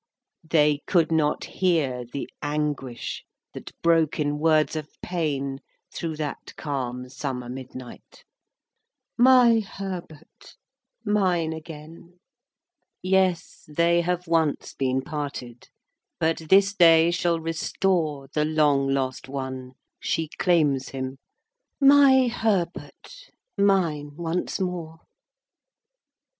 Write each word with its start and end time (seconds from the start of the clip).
They 0.43 0.81
could 0.87 1.11
not 1.11 1.43
hear 1.45 2.03
the 2.11 2.27
anguish 2.41 3.23
That 3.53 3.79
broke 3.83 4.19
in 4.19 4.39
words 4.39 4.75
of 4.75 4.89
pain 5.03 5.59
Through 5.93 6.15
that 6.15 6.55
calm 6.57 7.07
summer 7.07 7.47
midnight,— 7.49 8.23
"My 9.15 9.59
Herbert—mine 9.59 11.53
again!" 11.53 12.19
Yes, 13.03 13.63
they 13.67 14.01
have 14.01 14.25
once 14.25 14.73
been 14.73 15.01
parted, 15.03 15.69
But 16.19 16.49
this 16.49 16.73
day 16.73 17.11
shall 17.11 17.39
restore 17.39 18.27
The 18.33 18.43
long 18.45 18.87
lost 18.89 19.29
one: 19.29 19.73
she 19.99 20.29
claims 20.29 20.89
him: 20.89 21.19
"My 21.79 22.27
Herbert—mine 22.27 24.15
once 24.15 24.59
more!" 24.59 25.01